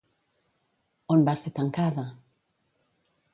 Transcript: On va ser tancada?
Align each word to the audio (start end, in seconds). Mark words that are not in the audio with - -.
On 1.15 1.25
va 1.27 1.35
ser 1.41 1.53
tancada? 1.59 2.07